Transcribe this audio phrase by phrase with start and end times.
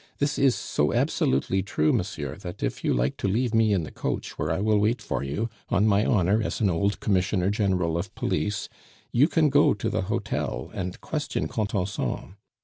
[0.17, 3.91] This is so absolutely true, monsieur, that if you like to leave me in the
[3.91, 7.99] coach, where I will wait for you, on my honor as an old Commissioner General
[7.99, 8.67] of Police,
[9.11, 12.35] you can go to the hotel and question Contenson.